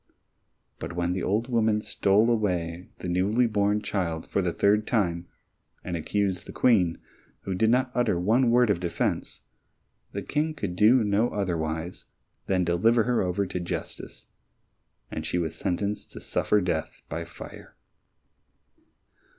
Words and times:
But 0.79 0.93
when 0.93 1.13
the 1.13 1.21
old 1.21 1.47
woman 1.47 1.79
stole 1.79 2.31
away 2.31 2.89
the 2.97 3.07
newly 3.07 3.45
born 3.45 3.83
child 3.83 4.25
for 4.27 4.41
the 4.41 4.51
third 4.51 4.87
time, 4.87 5.27
and 5.83 5.95
accused 5.95 6.47
the 6.47 6.51
Queen, 6.51 6.97
who 7.41 7.53
did 7.53 7.69
not 7.69 7.91
utter 7.93 8.19
one 8.19 8.49
word 8.49 8.71
of 8.71 8.79
defence, 8.79 9.41
the 10.11 10.23
King 10.23 10.55
could 10.55 10.75
do 10.75 11.03
no 11.03 11.29
otherwise 11.29 12.05
than 12.47 12.63
deliver 12.63 13.03
her 13.03 13.21
over 13.21 13.45
to 13.45 13.59
justice, 13.59 14.25
and 15.11 15.23
she 15.23 15.37
was 15.37 15.53
sentenced 15.53 16.11
to 16.13 16.19
suffer 16.19 16.61
death 16.61 17.03
by 17.07 17.23
fire. 17.23 17.75